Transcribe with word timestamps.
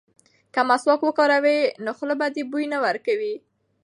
که 0.53 0.61
مسواک 0.69 1.01
وکاروې 1.05 1.59
نو 1.83 1.91
خوله 1.97 2.15
به 2.19 2.27
دې 2.35 2.43
بوی 2.51 2.65
نه 2.73 2.77
کوي. 3.05 3.35